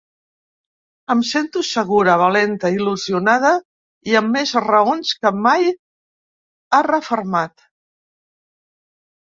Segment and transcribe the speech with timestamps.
[1.15, 3.53] Em sento segura, valenta, il·lusionada
[4.13, 5.71] i amb més raons que mai,
[6.79, 7.71] ha refermat.